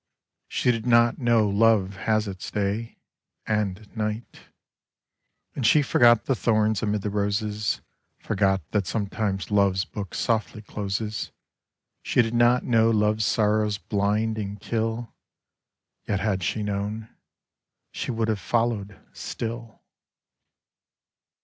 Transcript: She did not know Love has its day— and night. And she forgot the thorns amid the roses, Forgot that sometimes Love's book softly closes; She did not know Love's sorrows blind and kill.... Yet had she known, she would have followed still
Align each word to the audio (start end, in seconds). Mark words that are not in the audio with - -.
She 0.47 0.71
did 0.71 0.87
not 0.87 1.19
know 1.19 1.47
Love 1.47 1.95
has 2.07 2.27
its 2.27 2.49
day— 2.49 2.97
and 3.45 3.87
night. 3.95 4.39
And 5.55 5.63
she 5.63 5.83
forgot 5.83 6.25
the 6.25 6.33
thorns 6.33 6.81
amid 6.81 7.03
the 7.03 7.11
roses, 7.11 7.81
Forgot 8.17 8.61
that 8.71 8.87
sometimes 8.87 9.51
Love's 9.51 9.85
book 9.85 10.15
softly 10.15 10.63
closes; 10.63 11.31
She 12.01 12.23
did 12.23 12.33
not 12.33 12.63
know 12.63 12.89
Love's 12.89 13.27
sorrows 13.27 13.77
blind 13.77 14.39
and 14.39 14.59
kill.... 14.59 15.13
Yet 16.07 16.19
had 16.19 16.41
she 16.41 16.63
known, 16.63 17.07
she 17.91 18.09
would 18.09 18.27
have 18.27 18.39
followed 18.39 18.99
still 19.13 19.83